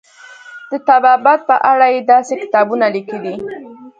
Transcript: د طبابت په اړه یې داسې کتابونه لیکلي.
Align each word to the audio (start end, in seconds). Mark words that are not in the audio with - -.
د 0.69 0.71
طبابت 0.87 1.39
په 1.49 1.55
اړه 1.71 1.87
یې 1.93 2.01
داسې 2.11 2.33
کتابونه 2.43 2.85
لیکلي. 2.95 3.35